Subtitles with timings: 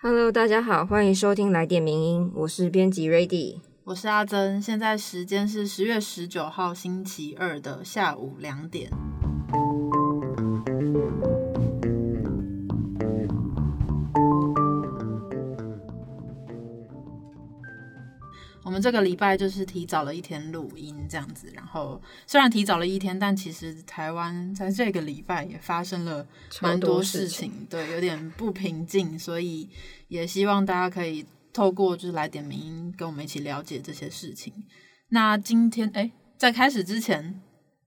[0.00, 8.92] Hello，大家好，欢迎收听来电名音，我是编辑 Ready，我是阿珍，现在时间是十月十九号星期二的下午两点。
[18.78, 26.24] 们这个礼拜就是提早了一天录音这样子，然后虽然提早了一天，但其实台湾在这个礼拜也发生了
[26.62, 29.68] 蛮多事情，对，有点不平静，所以
[30.06, 34.52] 也希望大家可以透过就是来点名音，跟我们一起了解这些事情。
[35.08, 37.40] 那今天哎，在开始之前，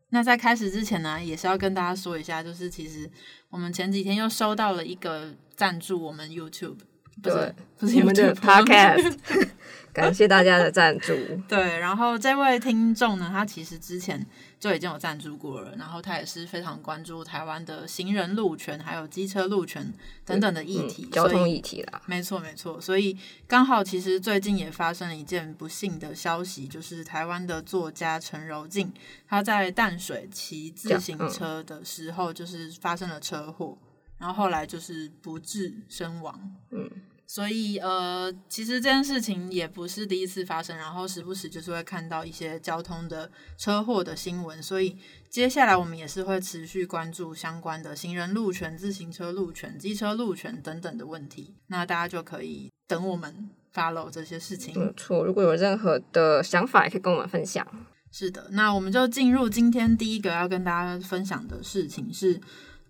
[0.09, 3.09] 那在开始之前呢，也是要跟大家说一下，就是其实
[3.49, 6.79] 我们前几天又收到了一个赞助我们 YouTube。
[7.21, 9.15] 不是，不是我们的 Podcast，
[9.93, 11.13] 感谢大家的赞助。
[11.47, 14.25] 对，然后这位听众呢，他其实之前
[14.59, 19.93] 就已经有赞助过了，然后他也是非常关注台湾的行人路权还有机车路权
[20.25, 22.01] 等等的议题，交通议题啦。
[22.05, 22.79] 没错，没错。
[22.79, 28.91] 所以刚好，其实最近也发生了一件不幸的消息，就是台湾的作家陈柔静，
[29.27, 33.77] 他在淡水骑自行车的时候，就是发生了车祸，
[34.21, 36.55] 然后后来就是不治身亡。
[36.69, 36.89] 嗯。
[37.27, 44.61] 所以，呃，其实这件事情也不是第一次发生，然后时不时就是会看到一些交通的车祸的新闻。
[44.61, 44.97] 所以，
[45.29, 51.55] 接下来我们也是会持续关注相关的行人路权、自行车路权、机车路权等等的问题。
[51.67, 54.77] 那大家就可以等我们 follow 这些事情。
[54.77, 57.65] 没错，如果有任何的想法，也可以跟我们分享。
[58.11, 62.41] 是的，那我们就进入今天第一个要跟大家分享的事情是。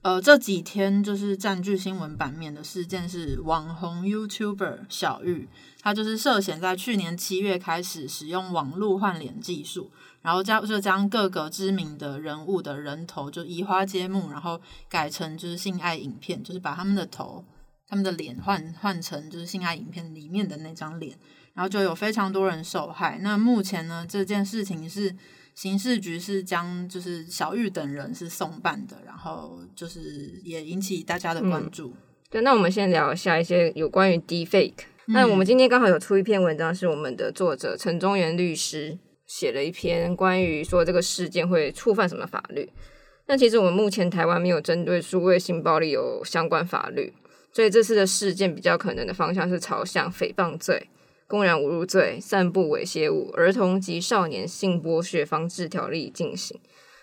[0.02, 5.48] 呃，这几天就是占据新闻版面的事件是网红 YouTuber 小玉，
[5.80, 9.92] 他就是涉嫌在去年七月开始使用网络换脸技术，
[10.24, 17.46] 然后将就将各个知名的人物的人头就移花接木，然后改成就是性爱影片，就是把他们的头、
[17.88, 21.16] 他们的脸换换成就是性爱影片里面的那张脸，
[21.54, 23.20] 然后就有非常多人受害。
[23.22, 25.16] 那目前呢，这件事情是。
[25.62, 31.94] 刑事局是将就是小玉等人是送办的，然后就是也引起大家的关注。
[32.32, 34.74] 对，那我们先聊一下一些有关于 Deepfake。
[35.10, 38.98] 那我们今天刚好有出一篇文章，是我们的作者陈中原律师
[39.28, 42.68] 写了一篇关于说这个事件会触犯什么法律。
[43.28, 47.14] 那其实我们目前台湾没有针对数位性暴力有相关法律，
[47.54, 50.90] 所以这次的事件比较可能的方向是朝向诽谤罪。
[51.32, 56.60] 公然侮辱罪、散布猥亵物、儿童及少年性剥削防治条例进行，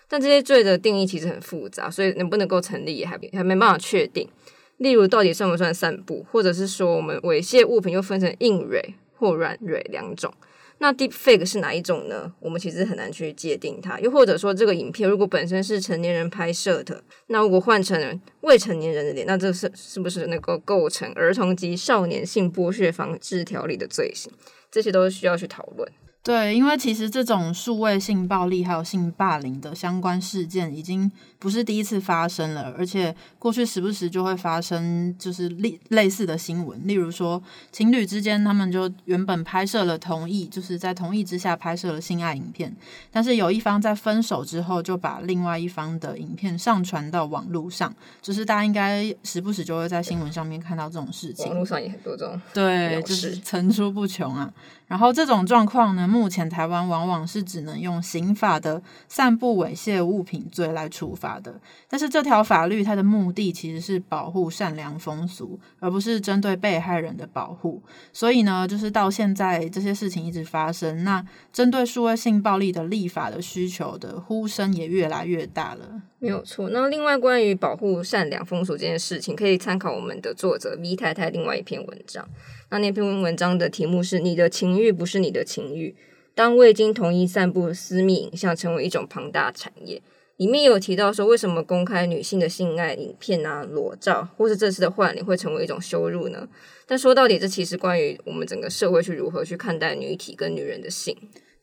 [0.07, 4.29] 但这些罪的定义其实很复杂，所以能不能够成立也还还没办法确定。
[4.77, 10.31] 例如，到底算不算散布，或者是说我们猥亵物品又分成硬蕊或软蕊两种。
[10.79, 12.33] 那 deep fake 是哪一种呢？
[12.39, 13.99] 我们其实很难去界定它。
[13.99, 24.31] 又或者说，这个影片如果本身是成年人拍摄的，那如果换成未成年人的脸，那这是是不是能够构成儿童及少年性剥削防治条例的罪行？
[24.71, 25.91] 这些都是需要去讨论。
[26.21, 31.09] 对，因为其实这种数位性暴力还有性霸凌的相关事件，已经
[31.39, 36.79] 不是第一次发生了，而且过去时不时就会发生，就是类类似的新闻。
[36.85, 37.41] 例如说，
[37.71, 42.75] 情侣之间他们就原本拍摄了同意，就是在同意之下拍摄了性爱影片，
[43.09, 51.47] 但是有一方在分手之后，就把另外一方的影片上传到网络上，就是大家应该时不时就会在新闻上面看到这种事情。
[51.47, 54.53] 网络上也很多这种，对，就是层出不穷啊。
[54.89, 61.61] 然后这种状况呢，目前台湾往往是只能用刑法的散布猥亵物品罪来处罚的。
[61.87, 67.81] 但是这条法律它的目的其实是保护善良风俗，而不是针对被害人的保护。
[68.11, 71.23] 所以呢，就是到现在这些事情一直发生，那
[71.53, 76.01] 针对数位性暴力的立法的需求的呼声也越来越大了。
[76.17, 76.69] 没有错。
[76.71, 82.27] 那另外关于保护善良风俗这件事情，可以参考我们的作者 V 太太另外一篇文章。
[82.71, 85.95] 那那篇文章的题目是“你的情欲不是你的情欲”，
[86.35, 90.01] 当未经同意散布私密影像成为一种庞大产业，
[90.37, 96.47] 里面有提到说，为什么公开女性的性爱影片啊、裸照，或是这次的换脸会成为一种羞辱呢？
[96.85, 101.15] 但说到底，这其实关于我们整个社会去如何去看待女体跟女人的性。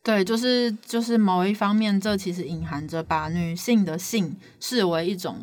[0.03, 5.37] 对，就是就是某一方面，这其实隐含着把女性的性视为一种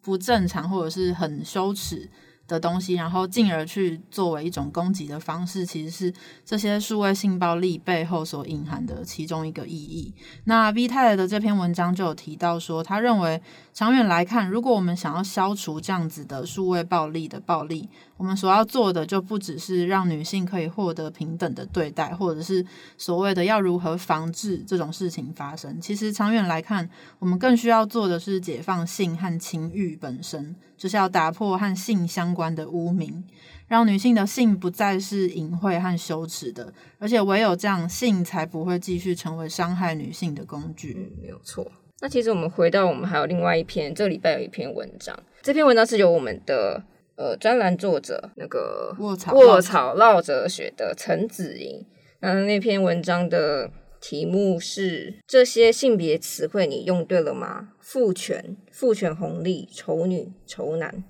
[0.00, 2.08] 不正常或者是很羞耻。
[2.52, 6.12] 的东西，然后进而去作为一种攻击的方式，其实是
[6.44, 10.12] 这些数位性暴力背后所隐含的其中一个意义。
[10.44, 13.40] 那 V 太的这篇文章就有提到说，他认为
[13.72, 17.88] 长远来看，如果我们想要消除这样子的数位暴力的暴力，
[18.22, 22.64] 我们所要做的就不只是让女性可以获得平等的对待，或者是
[22.96, 25.80] 所谓的要如何防治这种事情发生。
[25.80, 26.88] 其实长远来看，
[27.18, 33.24] 我们更需要做的是解放性和情欲本身，就是要打破和性相关的污名。
[33.66, 40.94] 让女性的性不再是隐晦和羞耻的，而且唯有这样，性才不会继续成为伤害女性的工具。
[40.96, 41.66] 嗯，没有错。
[42.00, 46.84] 那其实我们回到我们还有另外一篇，这个礼拜有一篇文章，这篇文章是由我们的
[47.22, 51.86] 呃专栏作者那个卧草卧草绕哲学的陈子莹，
[52.18, 53.70] 那那篇文章的
[54.00, 57.68] 题目是这些性别词汇你用对了吗？
[57.78, 61.04] 父权、父权红利、丑女、丑男。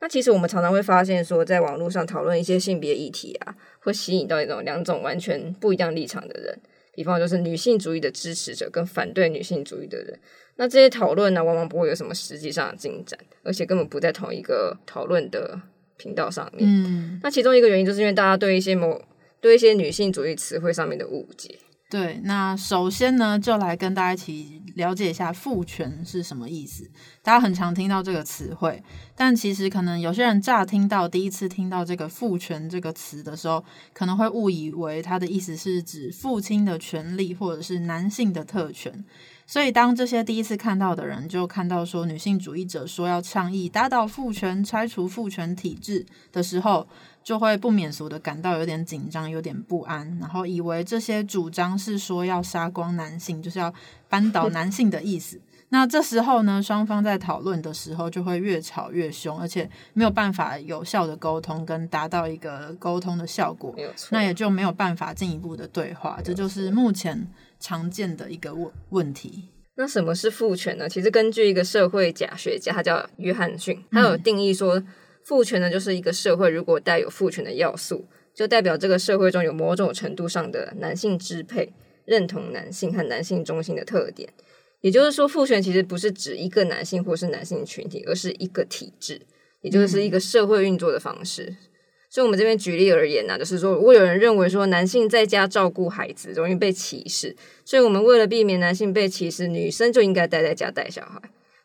[0.00, 6.60] 那其实我们常常会发现说，在网络上讨论一些性别议题啊，会吸引到一种两种完全不一样立场的人。
[6.94, 10.20] 比方就是女性主义的支持者跟反对女性主义的人，
[10.56, 15.60] 那这些讨论呢，往往不会有什么实际上的进展，而且根本不在同一个讨论的
[15.96, 16.62] 频道上面。
[16.62, 19.00] 嗯，那其中一个原因就是因为大家对一些某
[19.40, 21.58] 对一些女性主义词汇上面的误解。
[21.90, 26.90] 对，那首先呢，就来跟大家一起了解一下父权是什么意思。
[27.22, 28.82] 大家很常听到这个词汇，
[29.14, 33.62] 但其实可能有些人乍听到第一次听到这个父权这个词的时候，
[33.92, 39.04] 可能会误以为它的意思是指父亲的权利或者是男性的特权。
[39.52, 46.88] 所以，当这些第一次看到的人就看到说女性主义者说要倡议打倒父权、拆除父权体制的时候，
[47.22, 53.70] 就会不免俗的感到有点紧张、有点不安，然后以为这些主张是说要杀光男性，就是要
[54.08, 55.38] 扳倒男性的意思。
[55.68, 63.74] 那这时候呢，双方在讨论的时候就会越吵越凶，而且没有办法有效的沟通跟达到一个沟通的效果，
[64.10, 66.18] 那也就没有办法进一步的对话。
[66.24, 67.26] 这就是目前
[67.62, 69.48] 常见的一个问问题。
[69.76, 70.86] 那什么是父权呢？
[70.86, 74.82] 其实根据一个社会假学家，他叫约翰逊，他有定义说。
[75.24, 78.04] 父权呢，就是一个社会如果带有父权的要素，
[78.34, 81.72] 就代表这个社会中有某种程度上的男性支配、
[82.04, 84.28] 认同男性和男性中心的特点。
[84.80, 89.22] 也就是说，父权其实不是指一个男性或是男性群体，而是一个体制，
[89.60, 91.54] 也就是一个社会运作的方式。
[92.12, 101.18] 所以，我们这边举例而言呢，就是说，如果有人认为说男性在家照顾孩子容易被歧视，所以我们为了避免男性被歧视，女生就应该待在家带小孩。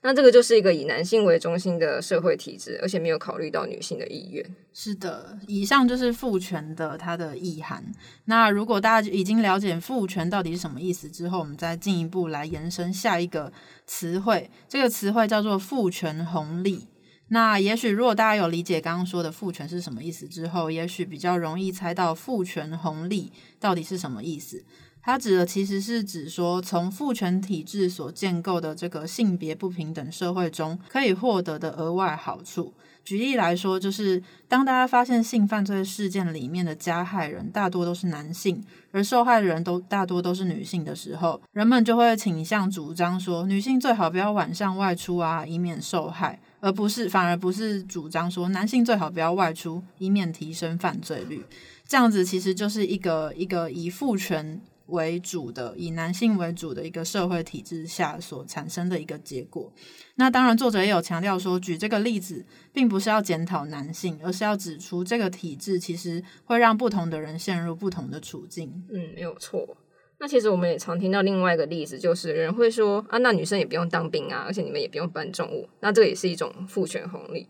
[0.03, 4.55] 那这个就是一个以男性为中心的社会体制，而且没有考虑到女性的意愿。
[4.71, 7.83] 是的，以上就是父权的它的意涵。
[8.23, 13.51] 那如果大家已经了解父权到底是什么意思之后，我们再进一步来延伸下一个
[13.85, 14.49] 词汇。
[14.69, 16.87] 这个词汇叫做父权红利。
[17.29, 24.63] 那也许如果大家有理解刚刚说的父权是什么意思之后，也许比较容易猜到父权红利到底是什么意思。
[25.01, 32.73] 它指的其实是指说，从父权体制所建构的这个性别不平等社会中可以获得的额外好处。
[33.05, 51.43] 举例来说，就是当大家发现性犯罪事件里面的加害人大多都是男性，而受害人都大多都是女性的时候，人们就会倾向主张说，女性最好不要晚上外出啊，以免受害，而不是反而不是主张说，男性最好不要外出，以免提升犯罪率。
[51.87, 54.61] 这样子其实就是一个一个以父权。
[54.87, 59.69] 为主的以男性为主的一个社会体制下所产生的一个结果。
[60.15, 68.81] 那当然，作者也有强调说，举这个例子并不是要检讨男性，而是要指出这个体制其实会让不同的人陷入不同的处境。
[68.89, 69.75] 嗯，没有错。
[70.19, 77.47] 那其实我们也常听到另外一个例子，就是人会说啊，那女生也不用当兵啊，而且你们也不用搬重物，那这个也是一种父权红利。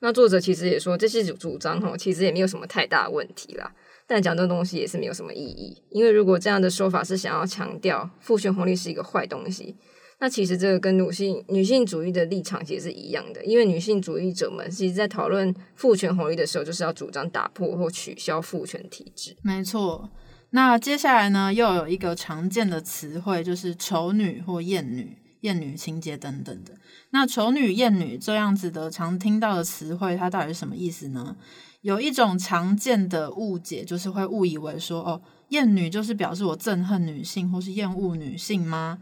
[0.00, 3.72] 那作者其实也说，这些主主张哈，其实也没有什么太大问题啦。
[4.06, 9.76] 但讲这东西也是没有什么意义，因为如果这样的说法是想要强调父权红利是一个坏东西，
[10.18, 13.44] 那其实这个跟女性女性主义的立场其实是一样的。
[13.44, 19.36] 因为女性主义者们其实，在讨论父权红利的时候，就是要主张打破或取消父权体制。
[19.42, 20.08] 没错。
[20.50, 26.72] 那接下来呢，又有一个常见的词汇，就是丑女或艳女、艳女情节等等的。
[27.10, 31.36] 那丑女、艳女这样子的常听到的词汇，它到底是什么意思呢？
[31.82, 38.98] 有一种常见的误解，就是会误以为说，哦，厌女就是表示我憎恨女性或是厌恶女性吗？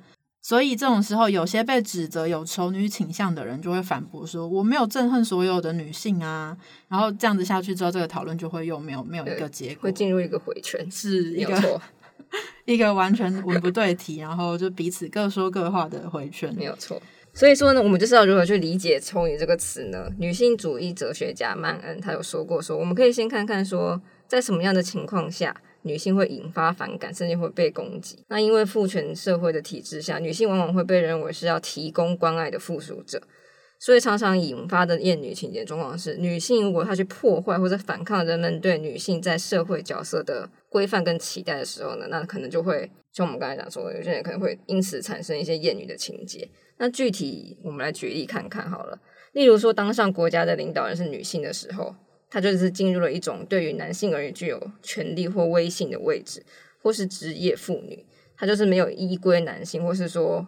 [0.46, 6.56] 所以这种时候，有些被指责有丑女倾向的人就会反驳说，我没有憎恨所有的女性啊。
[6.86, 11.80] 然后这样子下去之后，这个讨论就会又没有没有一个结果，会进入一个回圈，是一个
[12.64, 17.02] 一个完全文不对题，然后就彼此各说各话的回圈，没有错。
[17.34, 20.08] 所以说呢，我们就是要如何去理解“丑女”这个词呢？
[20.16, 28.18] 女性主义哲学家曼恩他有说过，说我们可以先看看说，在什么样的情况下，女性会引发反感，甚至会被攻击。
[28.28, 33.22] 那因为父权社会的体制下，女性往往会被认为是要提供关爱的附属者，
[33.78, 46.48] 所以常常引发的厌女情节状况是，女性如果她去破坏或者反抗人们对女性在社会角色的规范跟期待的时候呢，那可能就会像我们刚才讲说，有些人可能会因此产生一些厌女的情节。
[46.78, 48.98] 那具体我们来举例看看好了。
[49.32, 51.94] 例如说，当上国家的领导人是女性的时候，
[52.36, 56.44] 他就是进入了一种对于男性而言具有权力或威信的位置，
[56.82, 58.04] 或是职业妇女，
[58.36, 60.46] 他就是没有依归男性，或是说，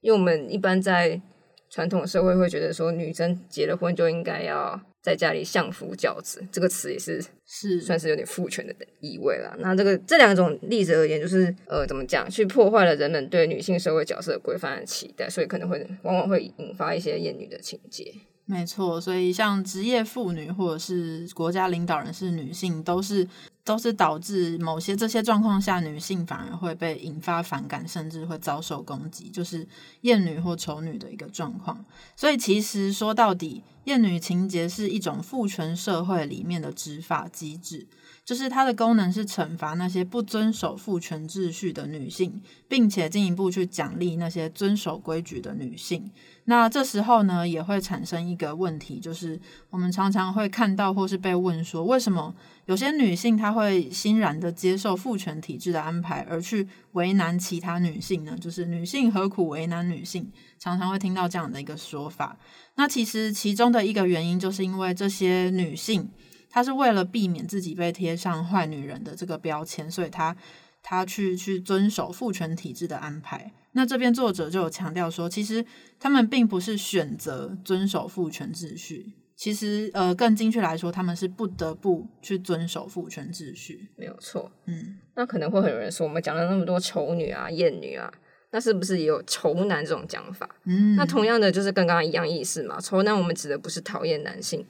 [0.00, 1.20] 因为我们一般在
[1.68, 9.54] 传统社会会觉得说，女生结了婚就应该要在家里相夫教子，这个词也是是算是有点父权的意味了。
[9.58, 18.14] 那这个这两种例子而言，就是呃，怎么讲，去破坏了人们对女性社会角色规范的期待，所以可能会往往会引发一些厌女的情节。
[18.50, 23.28] 没错，所以像职业妇女或者是国家领导人是女性，都是
[23.62, 29.68] 都是导致某些这些状况下，女性反而会被引发反感，甚至会遭受攻击，就是
[30.00, 31.84] 厌女或丑女的一个状况。
[32.16, 37.86] 所以其实说到底，厌女情节是一种父权社会里面的执法机制，
[38.28, 46.10] 就是它的功能是惩罚那些不遵守父权秩序的女性，并且进一步去奖励那些遵守规矩的女性。
[46.44, 52.34] 那这时候呢，也会产生一个问题，就是我们常常会看到或是被问说，为什么
[52.66, 58.36] 有些女性她会欣然的接受父权体制的安排，而去为难其他女性呢？
[58.38, 60.30] 就是女性何苦为难女性？
[60.58, 62.36] 常常会听到这样的一个说法。
[62.74, 66.10] 那其实其中的一个原因，就是因为这些女性，
[66.50, 70.36] 她是为了避免自己被贴上坏女人的这个标签，所以她
[70.82, 73.52] 她去去遵守父权体制的安排。
[73.72, 75.64] 那这边作者就有强调说，其实
[76.00, 83.88] 他们并不是选择遵守父权秩序，其实呃更精确来说，他们是不得不去遵守父权秩序。
[83.94, 88.12] 没有错，嗯，那可能会很有人说，我们讲了那么多丑女啊、艳女啊，
[88.50, 90.48] 那是不是也有丑男这种讲法？
[90.64, 92.80] 嗯，那同样的就是跟刚刚一样意思嘛。
[92.80, 94.66] 丑男我们指的不是讨厌男性，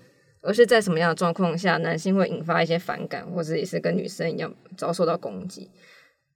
[0.48, 5.68] 而是在什么样的状况下，男性会引发一些反感，或者也是跟女生一样遭受到攻击。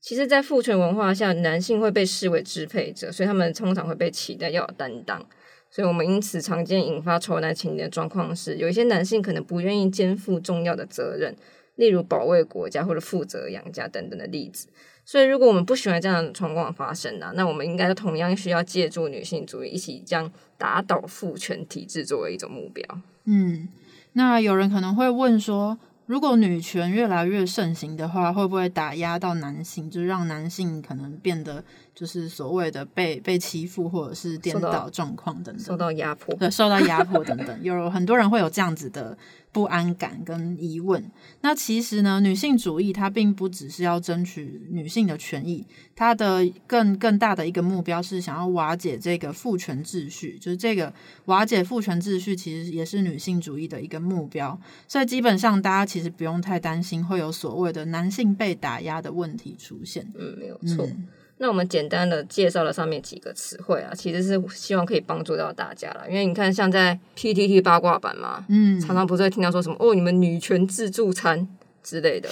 [0.03, 5.27] 其实，在父权文化下，男性会被视为支配者，所以他们通常会被期待要有担当。
[5.71, 11.35] 所以我们因此常见引发仇男情节的状况是，有一些男性可能不愿意肩负重要的责任，
[11.77, 14.69] 例如保卫国家或者负责养家等等的例子。
[15.07, 22.85] 所以，如果我们不喜欢这样的状况发生呢，那我们应该同样需要借助女性主义一起将打倒父权体制作为一种目标。
[23.25, 23.69] 嗯，
[24.15, 39.17] 那有人可能会问说，如果女权越来越盛行的话，会不会打压到男性，就让男性可能变得就是所谓的被被欺负或者是颠倒状况等等，受到压迫，对，受到压迫等等，有很多人会有这样子的
[39.53, 41.05] 不安感跟疑问。
[41.43, 50.93] 那其实呢，女性主义它并不只是要争取女性的权益，它的更更大的一个目标是想要瓦解这个父权秩序，就是这个
[51.27, 54.59] 瓦解父权秩序，其实也是女性主义的一个目标。
[54.89, 60.11] 所以基本上大家其实不用太担心会有所谓的男性被打压的问题出现。
[60.19, 60.87] 嗯，没有错。
[60.87, 61.07] 嗯
[61.43, 66.05] 那我们简单的介绍了上面几个词汇啊，其实是希望可以帮助到大家了。
[66.09, 71.49] 因为你看，像在 PTT 八卦版嘛，嗯，常常不是会听到说什么哦，你们女权自助餐
[71.83, 72.29] 之类的，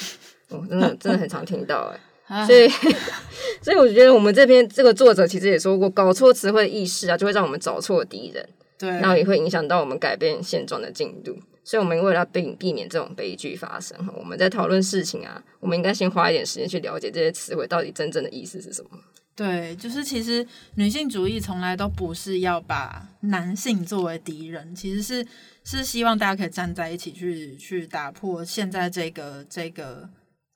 [0.50, 1.93] 哦，真的真的很常听到
[2.29, 2.69] 哎、啊所以，
[3.61, 8.49] 所以我觉得我们这边这个作者其实也说过，搞错词汇意识啊，就会让我们找错敌人，
[8.79, 11.37] 对，然后也会影响到我们改变现状的进度。
[11.62, 18.90] 所以，我们为了避避免这种悲剧发生，我们在讨论事情啊，我们应该先花一点时间去了解这些词汇到底真正的意思是什么。
[19.37, 25.26] 对，就是其实女性主义从来都不是要把男性作为敌人，其实是
[25.64, 30.09] 是希望大家可以站在一起去去打破现在这个这个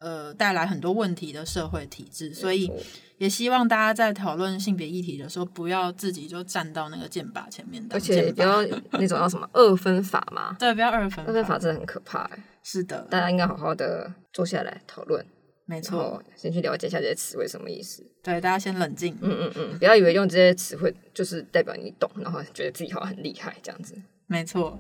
[0.05, 2.71] 呃带来很多问题的社会体制，所以
[3.17, 15.25] 也希望大家在讨论性别议题的时候，不要自己就站到那个剑靶前面的而且不要 那种要什么二分法嘛， 对，不要二分二分法真的很可怕欸，是的，大家应该好好的坐下来讨论，
[15.65, 18.05] 没错，先去了解一下这些词汇什么意思。
[18.23, 23.95] 对，大家先冷静，嗯嗯嗯，不要以为用这些词汇就是代表你懂，然后觉得自己好像很厉害这样子。
[24.27, 24.79] 没错。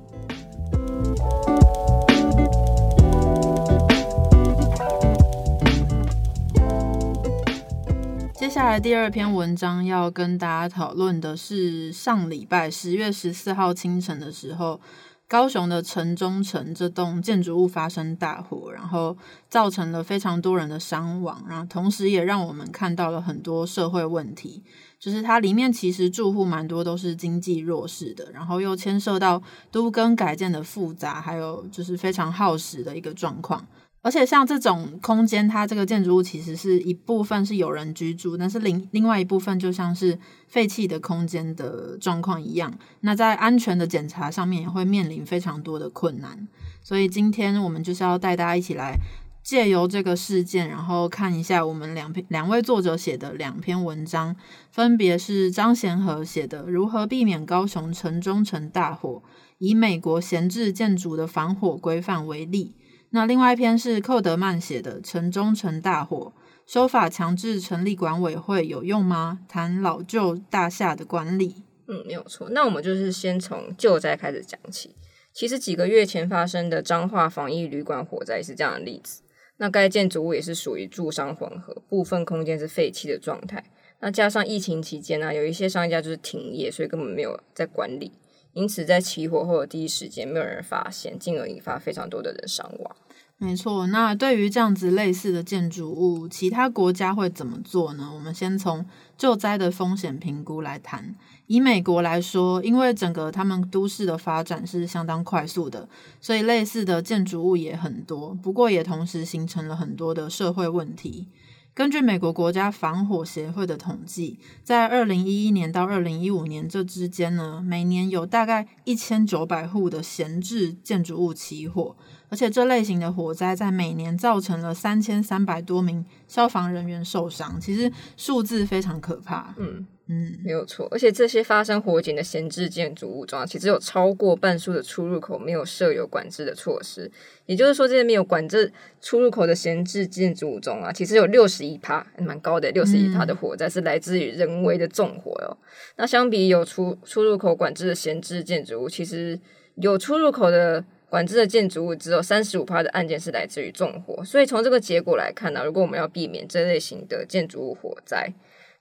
[8.55, 14.81] 接下来第二篇文章要跟大家讨论的是上礼拜十月十四号清晨的时候，
[15.27, 19.17] 高雄的城中城这栋建筑物发生大火，然后
[19.51, 24.63] 造成了非常多人的伤亡，然后同时也让我们看到了很多社会问题。
[25.01, 29.43] 就是它里面其实住户蛮多都是经济弱势的，然后又牵涉到
[29.73, 33.67] 都更改建的复杂，还有就是非常耗时的一个状况。
[34.05, 42.71] 而且像这种空间，它这个建筑物其实是一部分是有人居住，但是另另外一部分就像是废弃的空间的状况一样。
[43.01, 46.47] 那在安全的检查上面也会面临非常多的困难。
[46.83, 48.99] 所以今天我们就是要带大家一起来
[49.43, 54.37] 借由这个事件，然后看一下我们两篇两位作者写的两篇文章，
[54.71, 59.23] 分别是张贤和写的《如何避免高雄城中城大火》，
[59.57, 62.75] 以美国闲置建筑的防火规范为例。
[63.15, 66.33] 那另外一篇是寇德曼写的《城中城大火》，
[66.73, 69.39] 修法强制成立管委会有用吗？
[69.47, 71.63] 谈老旧大厦的管理。
[71.87, 72.51] 嗯，没有错。
[72.51, 74.97] 那我们就是先从救灾开始讲起。
[75.33, 79.23] 其实几个月前发生的彰化防疫旅馆火灾是这样的例子。
[79.59, 83.63] 那该建筑物也是属于住商混合，部分空间是废弃的状态。
[84.01, 88.11] 那加上疫情期间呢，有一些商家就是停业，所以根本没有在管理，
[88.55, 92.97] 因此在起火后的第一时间没有人发现，进而引发非常多的人伤亡。
[93.37, 98.11] 没错，那对于这样子类似的建筑物，其他国家会怎么做呢？
[98.15, 98.87] 我们先从
[99.19, 101.15] 救灾的风险评估来谈。
[101.47, 105.87] 以美国来说，因为整个他们都市的发展是相当快速的，
[106.21, 108.33] 所以类似的建筑物也很多。
[108.43, 111.27] 不过也同时形成了很多的社会问题。
[111.75, 121.97] 根据美国国家防火协会的统计，在二零一一年到二零一五年这之间呢，每年有大概一千九百户的闲置建筑物起火。
[122.35, 129.55] 而且这类型的火灾在每年造成了三千三百多名消防人员受伤，其实数字非常可怕。
[129.57, 130.89] 嗯嗯，没有错。
[130.91, 137.09] 而且这些发生火警的闲置建筑物中，其实有超过半数的出入口没有设有管制的措施。
[137.47, 145.57] 也就是说，这些没有管制出入口的闲置建筑物中啊，其实有六十一趴，蛮高的，六十一趴的火灾是来自于人为的纵火哦。
[145.99, 149.39] 那相比有出出入口管制的闲置建筑物，其实
[149.77, 150.85] 有出入口的。
[151.15, 158.29] 管制的建筑物只有三十五趴的案件是来自于纵火，所以从这个结果来看呢，如果我们要避免这类型的建筑物火灾，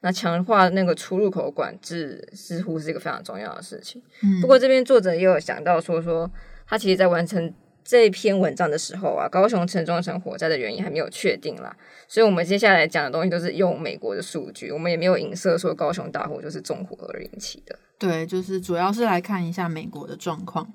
[0.02, 4.02] 那强化那个出入口管制似乎是一个非常重要的事情。
[4.24, 6.28] 嗯，不过这边作者也有想到说，说
[6.66, 17.78] 他其实在完成这篇文章的时候啊，高雄城中城火灾的原因还没有确定啦，所以我们接下来讲的东西都是用美国的数据，我们也没有影射说高雄大火就是纵火而引起的。
[18.00, 20.74] 对，就是主要是来看一下美国的状况。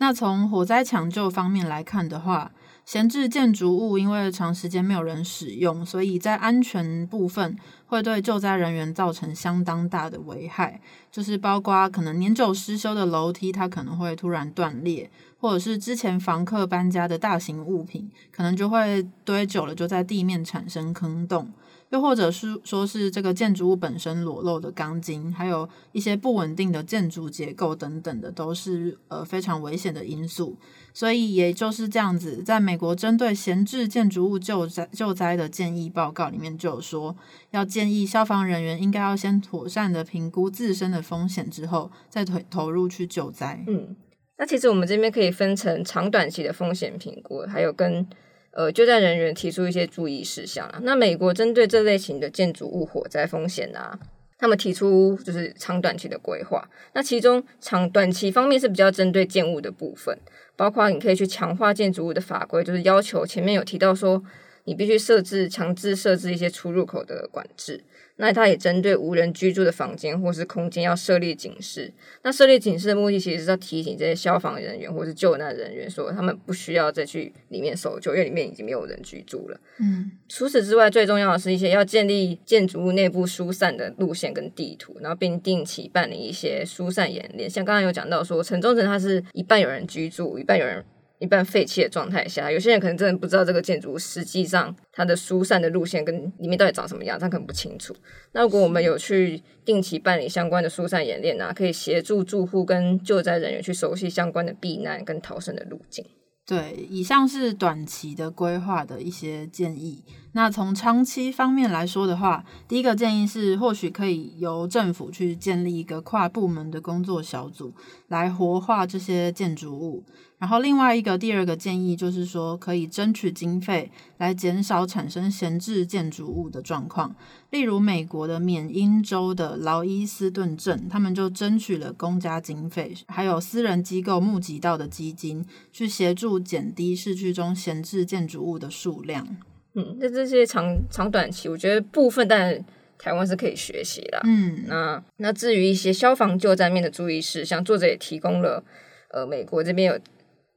[0.00, 2.50] 那从火灾抢救方面来看的话，
[2.86, 7.54] 闲置建筑物因为长时间没有人使用，所以在安全部分
[7.84, 10.80] 会对救灾人员造成相当大的危害，
[11.12, 21.52] 就是包括可能年久失修的楼梯，它可能会突然断裂，或者是之前房客搬家的大型物品，可能就会堆久了就在地面产生坑洞。
[21.90, 30.56] 又或者是说是这个建筑物本身裸露的钢筋，还有一些不稳定的建筑结构等等的，都是呃非常危险的因素。
[30.94, 37.16] 所以也就是这样子，在美国针对闲置建筑物救灾救灾的建议报告里面就有说，
[37.50, 43.64] 要建议消防人员应该要先妥善的评估自身的风险之后，再投投入去救灾。
[43.66, 43.96] 嗯，
[44.38, 48.06] 那其实我们这边可以分成长短期的风险评估，还有跟。
[48.52, 50.80] 呃，救灾人员提出一些注意事项啊。
[50.82, 53.98] 那美国针对这类型的建筑物火灾风险啊，
[54.38, 56.68] 他们提出就是长短期的规划。
[56.94, 60.18] 那其中长短期方面是比较针对建物的部分，
[60.56, 64.22] 包括你可以去强化建筑物的法规，就是要求前面有提到说，
[64.64, 67.82] 你必须设置强制设置一些出入口的管制。
[68.20, 71.90] 那它也针对无人居住的房间或是空间要设立警示。
[72.22, 79.58] 那设立警示的目的，其实是要提醒这些消防人员或是救难人员，说他们不需要再去里面搜救，因为里面已经没有人居住了。
[79.78, 80.12] 嗯。
[80.28, 87.48] 除此之外，最重要的是一些要建立建筑物内部疏散的路线跟地图，然后并定期办理一些疏散演练。
[87.48, 90.84] 像刚刚有讲到说，城中城它是一半有人居住，一半有人。
[91.20, 97.94] 一般废弃的状态下，有些人可能真的不知道这个建筑实际上它的疏散的路线跟里面到底长什么样，他可能不清楚。
[98.32, 106.04] 那如果我们有去定期办理相关的疏散演练啊，可以协助住户跟救灾人员去熟悉相关的避难跟逃生的路径。
[106.46, 110.02] 对，以上是短期的规划的一些建议。
[110.32, 117.74] 那从长期方面来说的话，第一个建议是，或许可以由政府去建立一个跨部门的工作小组，
[118.06, 120.04] 来活化这些建筑物。
[120.38, 127.14] 然后另外一个第二个建议就是说，可以争取经费来减少产生闲置建筑物的状况。
[127.50, 139.36] 例如美国的缅因州的劳伊斯顿镇，他们就争取了公家经费，还有私人机构募集到的基金，去协助减低市区中闲置建筑物的数量。
[139.74, 142.64] 嗯，那这些长长短期，我觉得部分但
[142.98, 144.20] 台湾是可以学习的。
[144.24, 148.64] 嗯，那那至于一些消防救灾面的注意事项，作者也提供了，
[149.10, 149.98] 呃，美国这边有。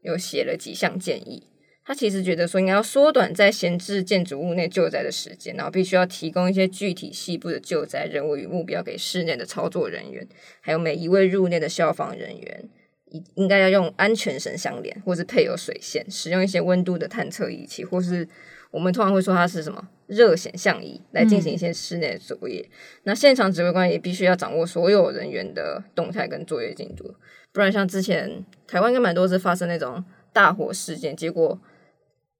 [0.05, 1.47] 有写了几项建议，
[1.85, 10.27] 他其实觉得说应该要缩短在闲置建筑物内救灾的时间，然后必须要提供一些具体细部的救灾任务与目标给室内的操作人员，
[10.59, 12.69] 还有每一位入内的消防人员，
[13.11, 18.27] 应应该要用安全绳相连，或是配有水线，使用一些温度的探测仪器，或是
[18.73, 22.67] 我们通常会说它是什么热显像仪来进行一些室内的作业。
[23.03, 27.13] 那现场指挥官也必须要掌握所有人员的动态跟作业进度。
[27.51, 31.61] 不然像之前台湾应该蛮多次发生那种大火事件，结果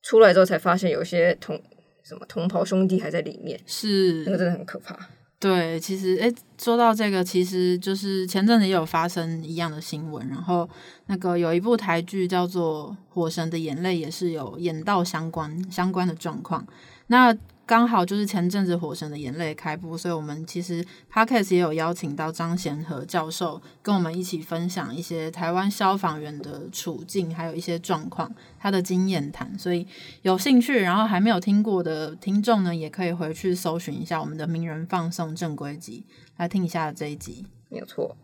[0.02, 1.62] 出来之后才发现有些同
[2.04, 4.98] 什么同袍兄弟还在里面，是那个真的很可怕。
[5.44, 10.70] 对，其实诶，说到这个，其实就是前阵子也有发生一样的新闻，然后
[11.08, 16.66] 那个有一部台剧叫做《火神的眼泪》，也是有演到相关相关的状况。
[17.08, 29.58] 那刚好就是前阵子《火神的眼泪》开播，所以我们其实 podcast 也有邀请到张贤和教授跟我们一起分享一些台湾消防员的处境，还有一些状况，他的经验谈。
[29.58, 29.88] 所以
[30.24, 36.04] 有兴趣，然后还没有听过的听众呢，也可以回去搜寻一下我们的名人放送正规集，
[36.38, 37.46] 来听一下这一集。
[37.70, 38.16] 没有错。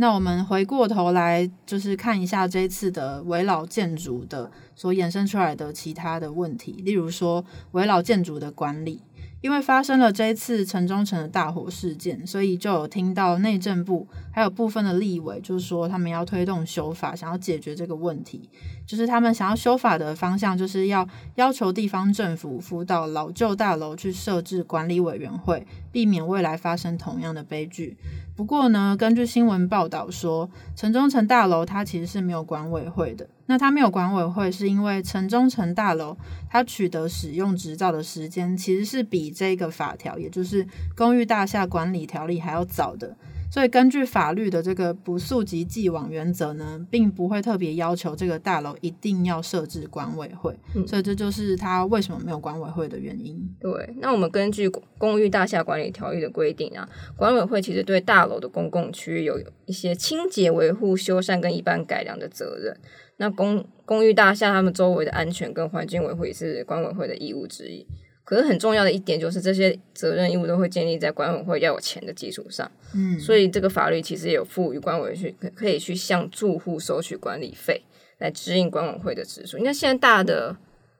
[0.00, 9.02] 那我们回过头来，就是看一下这一次的围绕建筑的所衍生出来的其他的问题，例如说围绕建筑的管理。
[9.40, 18.50] 因为发生了这一次城中城的大火事件，所以就有听到内政部还有部分的立委，就是说他们要推动修法，想要解决这个问题。
[18.88, 27.98] 就是他们想要修法的方向，就是要要求地方政府辅导老旧大楼去设置管理委员会，避免未来发生同样的悲剧。
[28.34, 33.28] 不过呢，根据新闻报道说，城中城大楼它其实是没有管委会的。
[33.44, 36.16] 那它没有管委会，是因为城中城大楼
[36.48, 43.16] 它取得使用执照的时间其实是比这个法条，也就是公寓大厦管理条例还要早的。
[43.50, 50.54] 所以根据法律的这个不溯及既往原则呢，并不会特别要求这个大楼一定要设置管委会。
[50.86, 53.38] 所以这就是它为什么没有管委会的原因。
[53.58, 62.76] 对，那我们根据公寓大厦管理条例的规定啊，管委会其实对大楼的公共区域有一些清洁维护、修缮跟一般改良的责任。
[63.16, 67.86] 那公公寓大厦他们周围的安全跟环境维护也是管委会的义务之一。
[68.28, 72.70] 可是很重要的一点就是，这些责任义务都会建立在管委会要有钱的基础上。
[72.94, 77.82] 嗯，所以这个法律其实也有赋予管委会去可以去向住户收取管理费，
[78.18, 79.56] 来支应管委会的支出。
[79.56, 80.54] 你看现在大的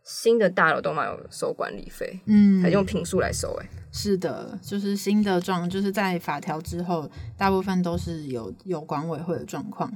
[0.05, 3.55] 新的大楼都蛮有收管理费，嗯，还用平数来收。
[3.61, 9.93] 哎，是的，就是新的状，就是在法条之后，大部分都是有有管委会的状况。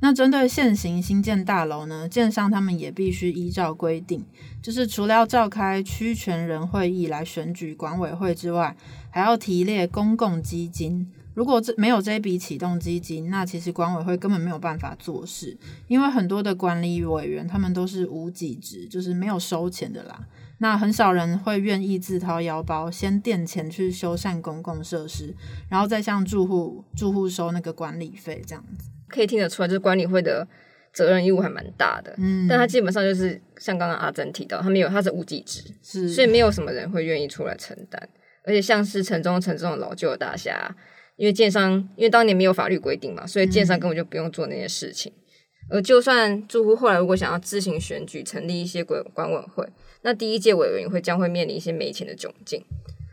[0.00, 4.24] 那针对现行新建大楼呢，建商他们也必须依照规定，
[4.62, 8.76] 就是除了要召开区权人会议来选举管委会之外，
[9.10, 11.10] 还要提列公共基金。
[11.32, 15.56] 如果这没有这笔启动基金，那其实管委会根本没有办法做事，
[15.86, 20.26] 因为很多的管理委员他们都是无给职，就是没有收钱的啦。
[20.58, 25.34] 那很少人会愿意自掏腰包先垫钱去修缮公共设施，
[25.68, 28.88] 然后再向住户住户收那个管理费这样子。
[29.08, 30.46] 可以听得出来，就是管理会的
[30.92, 38.08] 责任义务还蛮大的，嗯，但他基本上就是像刚刚阿珍提到，他没有他是无给职，是，所以没有什么人会愿意出来承担。
[38.44, 40.74] 而且像是城中城这种老旧的大厦，
[41.16, 45.12] 因为建商因为当年没有法律规定嘛，所以建商根本就不用做那些事情。
[45.68, 49.68] 而就算住户后来如果想要自行选举成立一些管管委会，
[50.02, 52.64] 那第一届委员会将会面临一些没钱的窘境。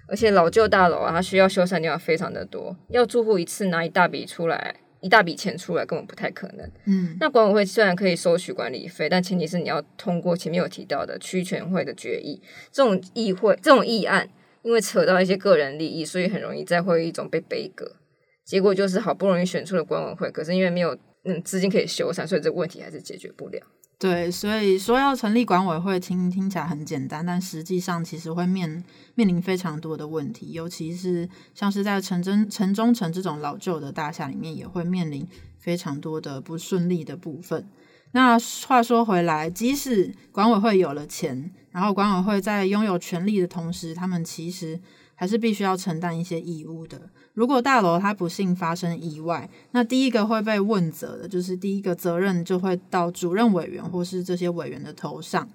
[0.07, 4.75] 而且老旧大楼啊，它需要修缮地方非常的多，要住户一次拿一大笔出来。
[5.03, 6.67] 一大笔钱出来根本不太可能。
[6.85, 12.41] 嗯，那管委会虽然可以收取管理费，但前提是你要通过前面有提到的区全会的决议。
[12.71, 14.29] 这种议会这种议案，
[14.61, 17.97] 因为扯到一些个人利益，所以很容易在会议中被背格。
[18.45, 23.59] 结果就是好不容易选出了管委会，可是因为没有嗯资金可以修缮，所以这个问题还是解决不了。
[24.03, 28.83] 对，所以说要成立管委会，听听起来很简单，但实际上其实会面
[29.15, 35.25] 面临非常多的问题，尤其是像是在城中城中城这种老旧的大厦里面，也会面临
[35.57, 37.65] 非常多的不顺利的部分。
[38.11, 38.37] 那
[38.67, 44.77] 话说回来，即使管委会有了钱，然后管委会在拥有权力的同时，他们其实
[45.15, 47.09] 还是必须要承担一些义务的。
[47.33, 55.49] 如果大楼它不幸发生意外，那第一个会被问责的，就是第一个责任就会到主任委员或是这些委员的头上。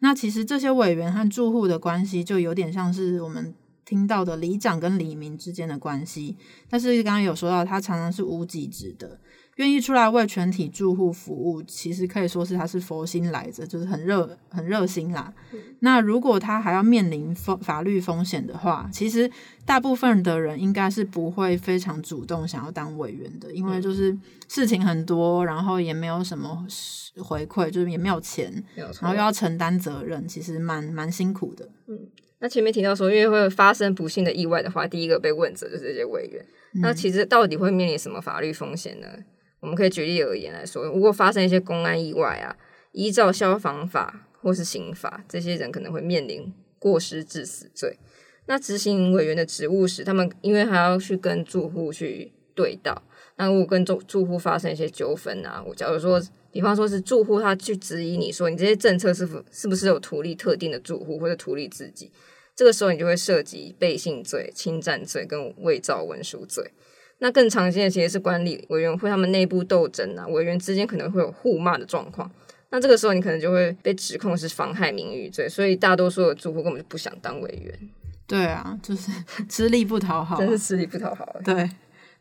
[0.00, 6.36] 那其实这些委员和住户的关系就有点像是我们听到的里长跟里民之间的关系，
[6.68, 9.18] 但是刚刚有说到，他常常是无给职的。
[9.56, 15.32] 愿意出来为全体住户服务，其实可以说是他是佛心来着，就是很热很热心啦。
[15.80, 19.30] 那如果他还要面临风法律风险的话，其实
[19.66, 24.16] 大部分的人应该是不会非常主动想要当委员的，因为就是
[24.48, 26.66] 事情很多，然后也没有什么
[27.18, 31.68] 回馈，就是也没有钱，然后又要承担责任，其实蛮蛮辛苦的。
[31.88, 31.98] 嗯，
[32.38, 36.42] 那前面提到说，因为会发生不幸的意外的话，第一个被问责就是这些委员。
[36.76, 39.06] 那其实到底会面临什么法律风险呢？
[39.62, 42.54] 我们可以举例而言来说，如果发生一些公安意外啊，
[42.90, 47.96] 依照消防法或是刑法，这些人可能会面临过失致死罪。
[48.46, 53.04] 那执行委员的职务时，他们因为还要去跟住户去对到。
[53.36, 56.20] 那如果跟住住户发生一些纠纷啊，我假如说，
[56.50, 62.10] 比方说是住户他去质疑你说你这些政策是否是不是有图利特定的住户或者图利自己，
[62.56, 66.72] 这个时候你就会涉及背信罪、侵占罪跟伪造文书罪。
[67.22, 72.28] 那更常见的其实是管理委员会他们内部斗争啊，委员之间可能会有互骂的状况。
[72.70, 77.72] 那这个时候你可能就会被指控是妨害名誉罪，所以大多数的住户根本就不想当委员。
[78.26, 79.12] 对啊，就是
[79.48, 81.36] 吃力不讨好，真是吃力不讨好。
[81.44, 81.70] 对。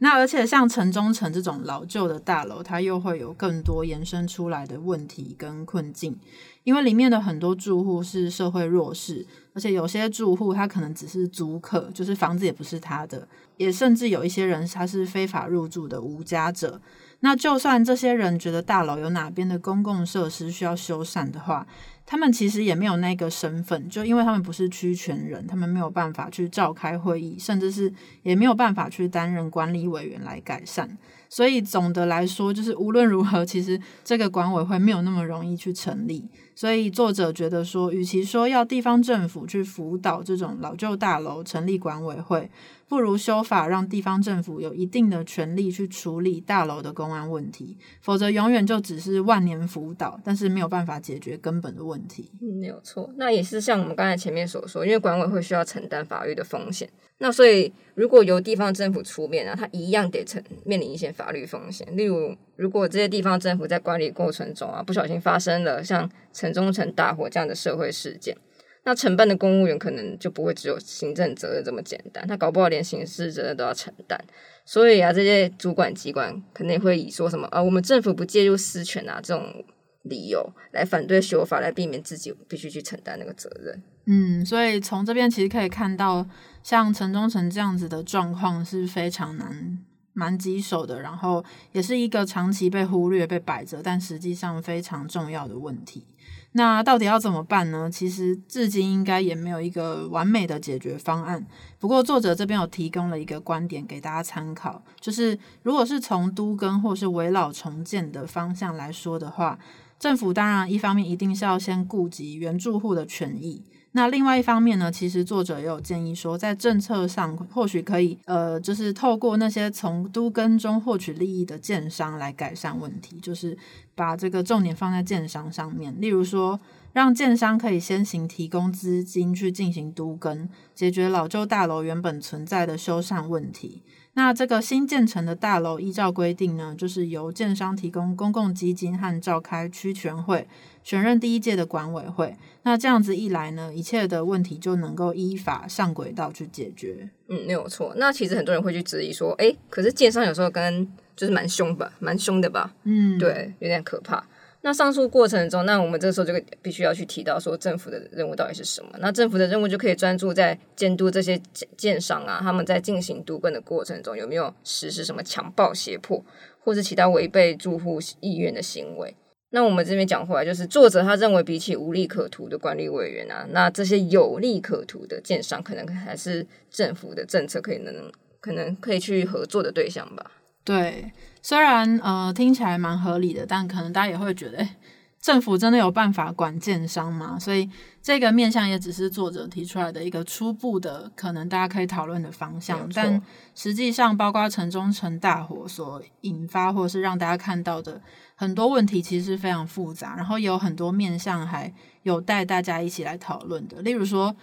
[0.04, 6.18] 那而且像城中城这种老旧的大楼，它又会有更多延伸出来的问题跟困境，
[6.64, 16.82] 因为里面的很多住户是社会弱势，而且有些住户他可能只是租客，就是房子也不是他的，也甚至有一些人他是非法入住的无家者。
[17.21, 21.65] 那就算这些人觉得大楼有哪边的公共设施需要修缮的话，
[22.05, 30.97] 他们其实也没有那个身份，就因为他们不是区权人，他们没有办法去召开会议，甚至是也没有办法去担任管理委员来改善。
[31.29, 36.27] 所以总的来说，就是无论如何，其实这个管委会没有那么容易去成立。
[36.53, 42.51] 所以作者觉得说，与其说要地方政府去辅导这种老旧大楼成立管委会，
[42.91, 47.77] 不如修法让地方政府有一定的权利去处理大楼的公安问题。
[48.01, 52.30] 否则，永远就只是万年辅导，但是没有办法解决根本的问题。
[52.60, 53.10] 没有错。
[53.15, 56.89] 那也是像我们刚才前面所说，因为管委会需要承担法律的风险。
[57.19, 61.88] 那所以，如果由地方政府出面啊，他一样得承面临一些法律风险。
[61.95, 68.36] 例如，如果这些地方政府在管理过程中啊，不小心发生了像城中城大火这样的社会事件，
[68.84, 74.20] 那承办的公务员可能就不会只有行政责任这么简单，他搞不好连刑事责任都要承担。
[74.65, 79.63] 所以啊，这些主管机关肯定会以说什么啊，我们政府不介入私权啊这种
[80.04, 83.84] 理由来反对修法，来避免自己必须去承担那个责任。
[84.06, 86.28] 嗯，所以从这边其实可以看到。
[86.63, 89.80] 像城中城这样子的状况是非常难、
[90.13, 96.06] 蛮棘手的，然后也是一个长期被忽略、被摆着，但实际上非常重要的问题。
[96.54, 97.90] 那到底要怎么办呢？
[97.90, 101.48] 其实至今应该也没有一个完美的解决方案。
[101.80, 109.58] 不过作者这边有提供了一个观点给大家参考，就是如果是从都更或是围老重建的方向来说的话，
[109.98, 113.64] 政府当然一方面一定是要先顾及原住户的权益。
[113.93, 123.58] 那另外一方面呢，其实作者也有建议说，在政策上或许可以，呃，就是透过那些从都根中获取利益的建商来改善问题，就是
[123.93, 126.58] 把这个重点放在建商上面，例如说，
[126.93, 133.82] 让建商可以先行提供资金去进行都根，解决老旧大楼原本存在的修缮问题。
[134.13, 140.45] 那这个新建成的大楼，依照规定呢，就是由建商提供公共基金和召开区全会，
[140.84, 142.36] 选任第一届的管委会。
[142.63, 147.10] 那这样子一来呢，一切的问题就能够依法上轨道去解决。
[147.28, 147.94] 嗯，没有错。
[147.98, 152.74] 那其实很多人会去质疑说，哎，可是建商有时候跟就是蛮凶吧，蛮凶的吧？
[152.84, 154.24] 嗯，对，有点可怕。
[154.63, 158.91] 那上述过程中，那我们这个时候就必须要去提到说，政府的任务到底是什么？
[159.00, 161.41] 那政府的任务就可以专注在监督这些
[161.76, 166.24] 建商啊，他们在进行督根的过程中有没有实施什么强暴、胁迫，
[166.60, 169.15] 或是其他违背住户意愿的行为。
[169.52, 180.32] 那我们这边讲回来，就是作者他认为，比起无利可图的管理委员啊，那这些有利可图的建商，可能还是政府的政策可以能可能可以去合作的对象吧。
[180.64, 181.12] 对。
[181.44, 184.78] 虽然呃听起来蛮合理的，但可能大家也会觉得，哎，
[185.20, 187.36] 政府真的有办法管建商吗？
[187.40, 187.68] 所以
[188.00, 192.88] 这个面向也只是作者提出来的一个初步的，可能大家可以讨论的方向。
[192.94, 193.20] 但
[193.56, 198.00] 实际上，包括城中城大火所引发，或是让大家看到的
[198.41, 201.71] 很多问题，其实是非常复杂，然后有很多面向还
[202.04, 203.82] 有待大家一起来讨论的。
[203.82, 204.36] 例如说。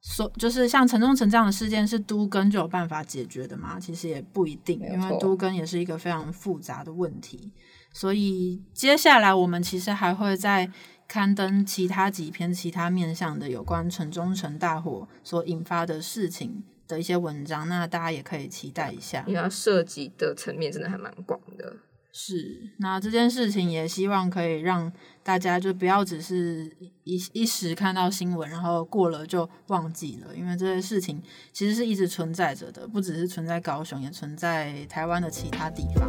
[0.00, 3.80] 说就是像城中城这样的事件，是都根就有办法解决的吗？
[3.80, 7.52] 其实也不一定，因为都根也是一个非常复杂的问题。
[7.92, 10.70] 所以接下来我们其实还会再
[11.08, 21.74] 刊登其他几篇其他面向的有关城中城大火所引发的事情的一些文章，那大家也可以期待一下，因为它涉及的层面真的还蛮广的。
[22.12, 24.92] 是，那这件事情也希望可以让
[25.22, 26.70] 大家就不要只是
[27.04, 36.08] 一一时看到新闻，然后过了就忘记了，因为这些事情其实是一直存在着的，不只是存在高雄，也存在台湾的其他地方。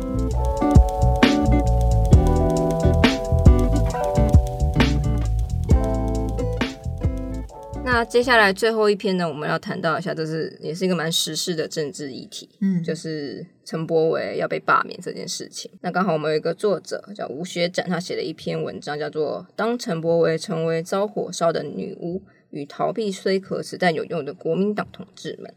[7.92, 15.72] 那接下来最后一篇呢，我们要谈到一下，就是也是一个蛮时事的政治议题，嗯，就是陈柏维要被罢免这件事情。
[15.82, 22.22] 那刚好我们有一个作者叫吴学展，他写了一篇文章，叫做《当陈柏维成为遭火烧的女巫
[22.52, 25.52] 与逃避虽可耻但有用的国民党同志们》。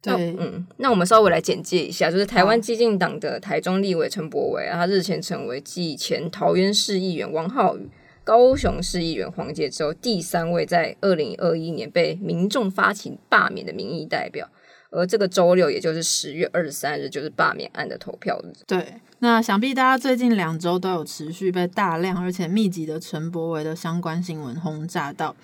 [0.00, 7.88] 对，嗯，那我们稍微来简介一下，就是台湾激进党的台中立委陈柏伟啊，他日前成为继前桃园市议员王浩宇、
[8.24, 14.48] 高雄市议员黄杰之后，第三位在二零二一年被民众发起罢免的民意代表。
[14.90, 18.52] 而这个周六，也就是十月二十三日，就是罢免案的投票日。
[18.66, 25.34] 对，那想必大家最近两周都有持续被大量而且密集的陈柏维的相关新闻轰炸到，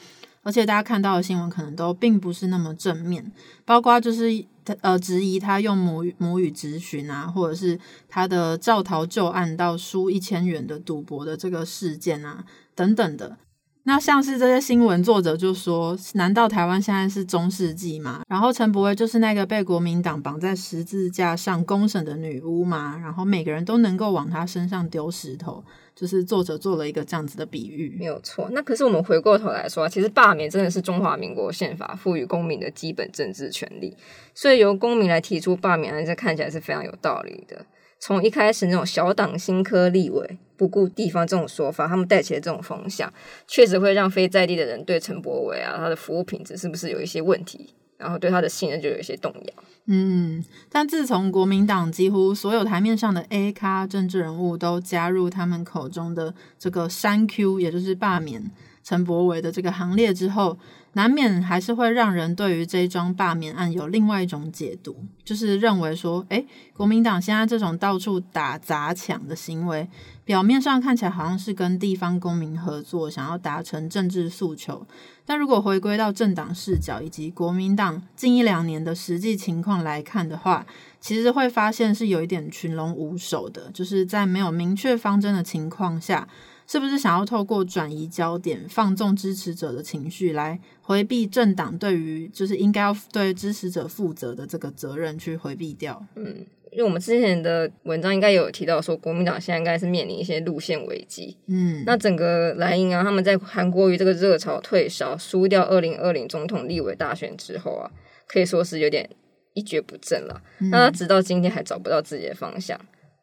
[0.43, 3.33] 而且大家看到的新闻可能都并不是那么正面，
[3.65, 4.45] 包括就是
[4.83, 12.45] 呃质疑他用母语母语咨询啊，或者是他的造逃旧案到输一千元的赌博的这个事件啊
[12.79, 13.37] 等等的。
[13.83, 23.01] 那像是这些新闻作者就说：“难道台湾现在是中世纪吗？”然后陈伯威就是那个被国民党绑在十字架上公审的女巫吗？
[23.03, 25.65] 然后每个人都能够往她身上丢石头，
[25.97, 28.49] 就是作者做了一个这样子的比喻，没有错。
[28.53, 33.97] 那可是我们回过头来说，其实罢免真的是中华民国宪法赋予公民的基本政治权利，
[34.35, 37.65] 所以由公民来提出罢免，这看起来是非常有道理的。
[38.01, 43.13] 从一开始那种小党新科立委不顾地方这种说法，他们带起的这种风向，
[43.47, 49.65] 确实会让非在地的人对陈柏伟啊他的服务品质是不是有一些问题，然后对他的信任就有一些动摇。
[49.87, 58.51] 嗯，但自从国民党几乎所有台面上的 A 咖政治人物都加入他们口中的这个三 Q，也就是罢免
[58.85, 60.59] 陈柏伟的这个行列之后。
[60.95, 69.89] 难免还是会让人对于这一桩罢免案有另外一种解读，就是认为说，诶，国民党现在这种到处打砸抢的行为，
[70.25, 74.87] 表面上看起来好像是跟地方公民合作，想要达成政治诉求，
[75.25, 80.67] 但如果回归到政党视角以及国民党近一两年的实际情况来看的话，
[81.01, 86.27] 其实会发现是有一点群龙无首的，就是在没有明确方针的情况下。
[86.71, 96.05] 是不是想要透过转移焦点、放纵支持者的情绪，来回避政党对于就是应该要对支持者负责的这个责任，去回避掉？
[96.15, 101.35] 嗯，因为我们之前的文章应该有提到说，国民党现在应该是面临一些路线危机。
[101.47, 107.91] 嗯，那整个蓝营啊，他们在韩国瑜这个热潮退烧、输掉二零二零总统立委大选之后啊，
[108.27, 109.09] 可以说是有点
[109.55, 110.43] 一蹶不振了。
[110.71, 112.79] 那他直到今天还找不到自己的方向。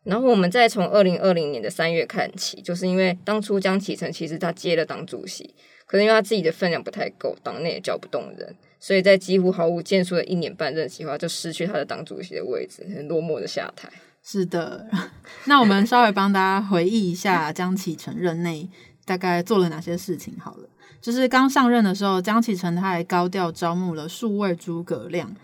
[0.05, 5.53] 然后我们再从二零二零年的三月看起，就是因为当初江启臣其实他接了党主席，
[5.87, 13.89] 可是因为他自己的分量不太够，党内也叫不动人，所以在几乎毫无建树的一年半任期后，就失去他的党主席的位置，很落寞的下台。
[14.23, 14.87] 是的，
[15.45, 18.69] 那我们稍微帮大家回忆一下江启臣任内
[19.05, 20.69] 大概做了哪些事情好了。
[21.01, 25.35] 就是刚上任的时候，江启臣他还高调招募了数位诸葛亮。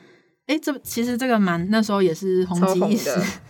[0.47, 3.09] 哎，这其实这个蛮那时候也是红极一时，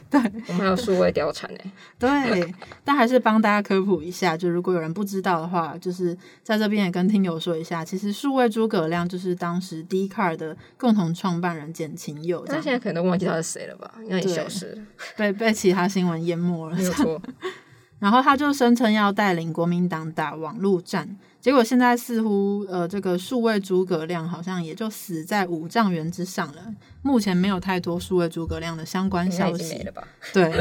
[0.09, 14.81] 对， 我们还有数位貂蝉哎，对，但还是帮大家科普一下，就如果有人不知道的话，就是在这边也跟听友说一下，其实数位诸葛亮就是当时 D Car 的共同创办人简晴佑，他现在可能都忘记他是谁了吧，应该消失了，
[15.17, 17.19] 被被其他新闻淹没了，没有错。
[17.97, 26.73] 然后他就声称要带领国民党打网络战，结果现在似乎呃这个数位诸葛亮好像也就死在五丈原之上了。
[27.01, 29.83] 目前没有太多数位诸葛亮的相关消息，
[30.31, 30.53] 对，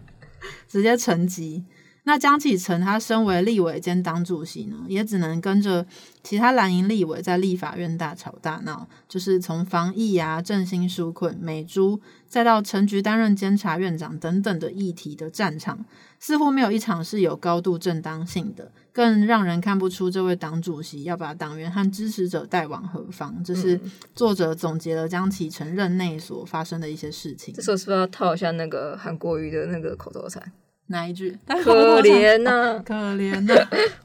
[0.68, 1.64] 直接沉寂。
[2.04, 5.86] 那江启臣他身为立委兼党主席呢，也只能跟着
[6.22, 15.84] 其他蓝营立委在立法院大吵大闹，就是从防疫啊、振兴纾困、美猪，再到陈局担任监察院长等等的议题的战场，
[16.18, 23.32] 似乎没有一场是有高度正当性的，更让人看不出这位党主席要把党员和支持者带往何方。
[23.44, 23.80] 这是
[24.12, 27.54] 作者总结了江启臣任内所发生的一些事情。
[27.54, 30.42] 这时候是不是要套一下那个韩国瑜的那个口头禅？
[30.88, 31.38] 哪一句？
[31.62, 33.54] 可怜呐，可怜呐，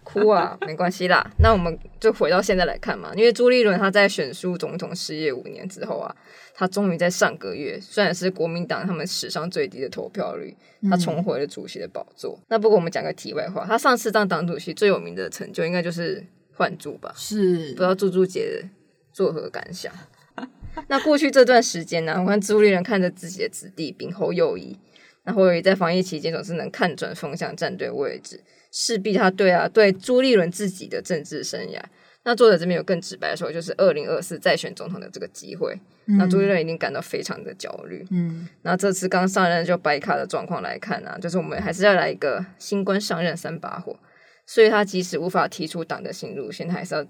[0.03, 1.27] 哭啊，没关系啦。
[1.39, 6.15] 那我们就回到现在来看嘛，因为朱立伦他在选书总统失业五年之后啊，
[6.53, 10.55] 他终于在上个月，虽然是国民党他们史上最低的投票率，
[10.89, 12.39] 他重回了主席的宝座。
[12.47, 16.23] 那不过我们讲个题外话，他上次当党主席最有名的成就，应该就是
[16.55, 17.13] 换柱吧？
[17.17, 18.63] 是，不知道猪猪姐
[19.11, 19.91] 作何感想？
[20.87, 24.77] 那过去这段时间呢，我看朱立伦看着自己的子弟兵侯友谊。
[25.25, 28.41] 那或者在防疫期间总是能看准风向站对位置，
[28.73, 31.81] 势必他对啊对朱立伦自己的政治生涯，
[32.25, 38.05] 那作者这边有更直白的说，就是二零二四再选总统的这个机会，那朱立伦一定感到非常的焦虑。
[38.11, 43.97] 嗯，那这次刚上任就白卡的状况来看呢，就是我们还是要来一个新官上任三把火，
[44.45, 47.05] 所以他即使无法提出党的新路线，他还是要。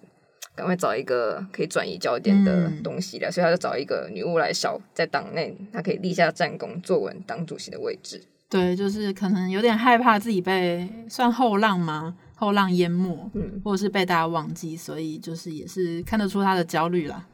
[0.56, 8.22] 赶快找一个可以转移焦点的东西了，所以他就找一个女巫来烧，在党内他可以立下战功，坐稳党主席的位置。
[8.50, 12.16] 对，就是可能有点害怕自己被算后浪吗？
[12.44, 17.26] 后浪淹没，嗯，或者是被大家忘记，所以就是也是看得出他的焦虑啦。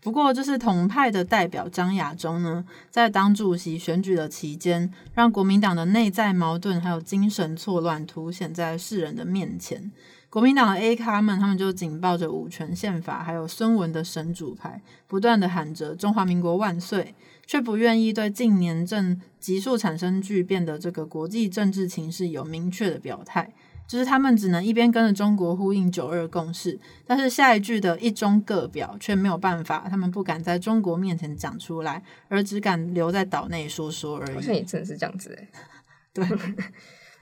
[0.00, 9.90] 不过，就是统派的代表张亚中呢，在党主席选举的期间，让国民党的内在矛盾还有精神错乱凸显在世人的面前。
[10.30, 17.14] 国民党的 A 咖们，他们就紧抱着五权宪法还有孙文的神主牌，不断的喊着“中华民国万岁”，
[17.46, 23.50] 却不愿意对近年正急速产生巨变的这个国际政治情势有明确的表态。
[23.88, 34.34] 就是他们只能一边跟着中国呼应九二共识，但是下一句的一中各表却没有办法，他们不敢在中国面前讲出来，而只敢留在岛内说说而已。
[34.34, 35.48] 好像也真的是这样子哎。
[36.12, 36.24] 对。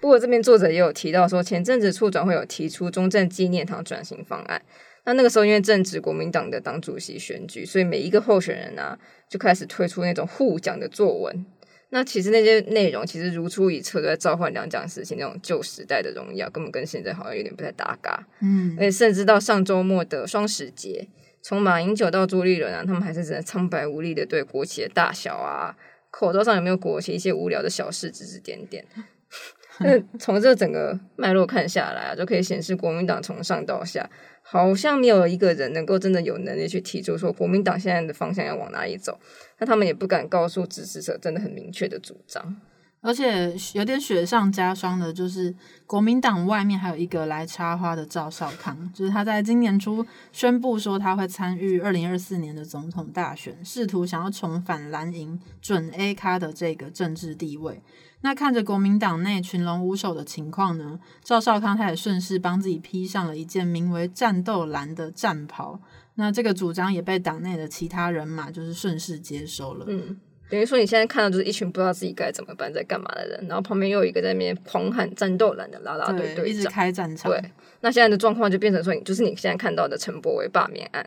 [0.00, 4.60] 不过这边作者也有提到说，前阵子处长会有提出中正纪念堂转型方案。
[5.04, 8.98] 那那个时候因为正值国民党的党主席选举，所以每一个候选人啊
[9.30, 11.46] 就开始推出那种互讲的作文。
[11.90, 18.26] 那其实那些内容其实如出一辙，都在召唤两蒋时期那种旧时代的荣耀，根本跟现在好像有点不太搭嘎。
[18.40, 21.06] 嗯，而且甚至到上周末的双十节，
[21.40, 25.76] 从马英九到朱立伦啊，他们还是只能苍白无力的对国旗的大小啊、
[26.10, 28.84] 口罩上有没有国旗一些无聊的小事指指点点。
[29.78, 34.08] 那从这整个脉络看下来啊，就可以显示国民党从上到下
[34.42, 39.20] 好像没有一个人能够真的有能力去提出说国民党现在的方向要往哪里走。
[39.58, 42.56] 那他们也不敢告诉支持者真的很明确的主张，
[43.00, 45.54] 而且有点雪上加霜的，就是
[45.86, 57.82] 国民党外面还有一个来插花的赵少康，就是他在今年初宣布说他会参与二零二四年的总统大选，试图想要重返蓝营准 A 咖的这个政治地位。
[58.22, 65.80] 那看着国民党内群龙无首的情况呢，赵少康他也顺势帮自己披上了一件名为“战斗蓝”的战袍。
[66.16, 69.84] 那这个主张也被党内的其他人马就是顺势接收了。
[69.88, 70.18] 嗯，
[70.50, 77.30] 等于说你现在看到就是一群不知道自己该怎么办、在干嘛的人，然后旁边又有一个在那边狂喊“战斗蓝”的拉拉队队长，一直开战场。
[77.30, 77.42] 对，
[77.80, 81.06] 那现在的状况就变成说，你就是你现在看到的陈柏惟罢免案，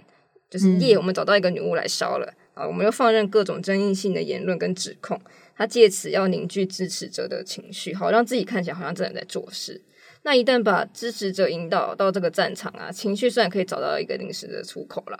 [0.49, 5.19] 就是夜我们找到一个女巫来烧了啊，我们又放任各种争议性的言论跟指控，
[5.55, 9.81] 他借此要凝聚支持者的情绪，好让自己看起来好像真的在做事。
[10.23, 15.19] 那一旦把支持者引导到这个战场啊，情绪虽然可以找到一个临时的出口了，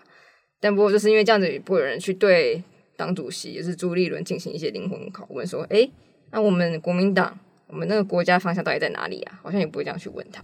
[0.59, 2.61] 但不过就是因为这样子，也不会有人去对
[2.97, 5.89] 党主席也是朱立伦进行一些灵魂拷问，说：“哎，
[6.31, 10.43] 那我们国民党，我们那个国家方向到底在哪里啊？”好像也不会这样去问他。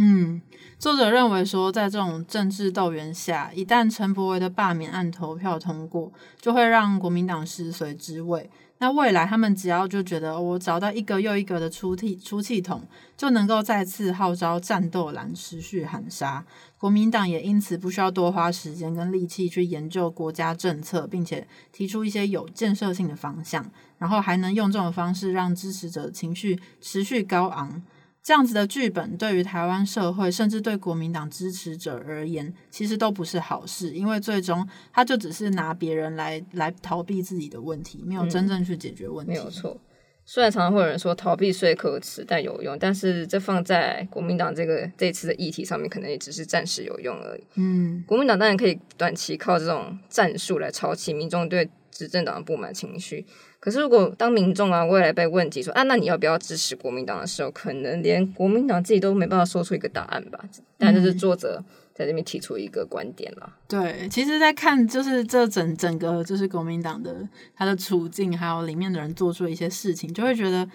[0.00, 0.40] 嗯，
[0.78, 8.48] 作者认为说，在这种政治斗源下，一旦陈伯维的罢免案投票通过，就会让国民党失随之位。
[8.80, 12.80] 那未来他们只要就觉得我找到一个又一个的出气出气筒，
[13.16, 16.44] 就能够再次号召战斗蓝持续喊杀。
[16.78, 23.68] 国民党也因此不需要多花时间跟力气去研究国家政策，并且提出一些有建设性的方向，
[23.98, 27.82] 然后还能用这种方式让支持者情绪持续高昂。
[28.28, 39.32] 这样子的剧本对于台湾社会，甚至对国民党支持者而言，其实都不是好事，因为最终他就只是拿别人来来逃避自己的问题，没有真正去解决问题。
[39.32, 39.80] 没有错，
[40.26, 47.42] 虽然常常会有人说逃避虽可耻，但有用，但是这放在国民党这个这次的议题上面，可能也只是暂时有用而已。
[47.54, 53.24] 嗯，国民党当然可以短期靠这种战术来挑起民众对执政党的不满情绪。
[53.60, 60.38] 可是，如果当民众啊未来被问及说啊，那你要不要支持国民党的时候，可能连国民党自己都没办法说出一个答案吧。
[60.78, 63.52] 但这是作者在这边提出一个观点了。
[63.66, 70.68] 对，其实，在看就是这整整个就是国民党的他的处境，还有里面的人做出一些事情，就会觉得，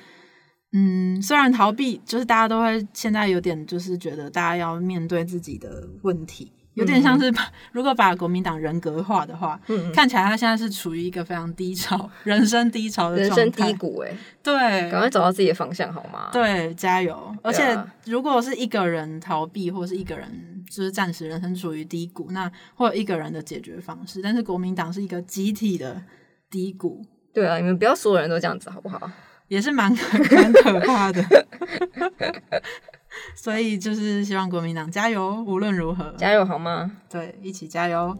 [0.74, 6.52] 嗯，虽然逃避，就是大家都会现在有点就是觉得大家要面对自己的问题。
[6.76, 9.60] 有点像是把如果把国民党人格化的话，
[9.94, 14.00] 看起来他现在是处于一个非常低潮、人生低潮的人生低谷。
[14.00, 14.54] 哎，对，
[14.90, 16.30] 赶快找到自己的方向好吗？
[16.32, 17.36] 对，加油！
[17.42, 24.22] 而且如果是一个人逃避，或是一个人就是暂时人生处于低谷，那会有一个人的解决方式。
[24.22, 26.02] 但是国民党是一个集体的
[26.50, 27.06] 低谷。
[27.34, 29.10] 对啊，你们不要所有人都这样子好不好？
[29.50, 29.92] 也是蛮
[30.32, 31.24] 蛮可怕的。
[33.36, 36.92] 所以就是希望国民党加油，无论如何加油好吗？
[37.10, 38.18] 对，一起加油。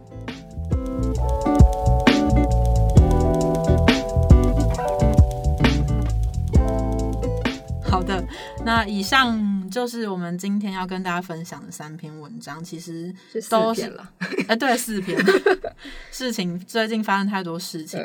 [7.82, 8.22] 好的，
[8.64, 13.14] 那以上就是我们今天要跟大家分享的三篇文章，其实
[13.48, 14.10] 都是了。
[14.48, 15.16] 哎，对，四篇。
[16.10, 18.00] 事情最近发生太多事情，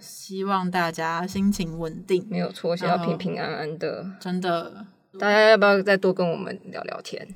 [0.00, 4.86] 希望大家心情稳定，没有错，想要平平安安的，真的。
[5.18, 7.26] 大家要不要再多跟我们聊聊天？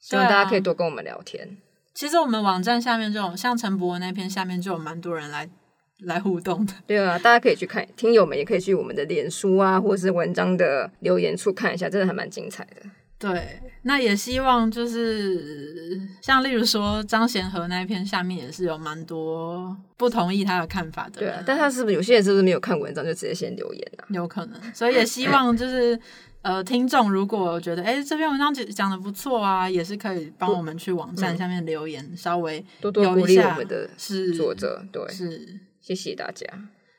[0.00, 1.56] 希望大家可以多跟我们聊天。
[1.94, 5.48] 其实我们网站下面这种像陈博文那篇下面就有蛮多人来
[6.00, 6.72] 来互动的。
[6.86, 12.82] 对啊，大家可以去看，听友们也可以去我们的脸书啊，或者是文章的留言处看一下，真的还蛮精彩的。
[13.16, 24.04] 对，那也希望就是像例如说张贤和那一篇下面也是有蛮多不同意他的看法的，对啊，但他是不是有些人是不是没有看文章就直接先留言啊？
[24.10, 25.98] 有可能，所以也希望就是
[26.44, 35.60] 呃，听众如果觉得哎、这篇文章讲讲的不错啊，也是可以帮我们去网站下面留言，稍微多多鼓励有一下我们的是作者，对，是。
[35.80, 36.46] 谢谢大家，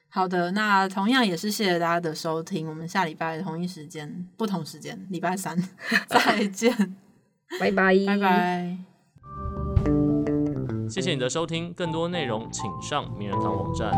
[0.10, 5.58] 好的，那同样也是谢谢大家的收听，我们下礼拜同一时间，不同时间，礼拜三
[6.08, 6.96] 再见，
[7.60, 8.78] 拜拜，拜拜。
[10.88, 13.92] 谢谢你的收听，更多内容请上名人堂网站。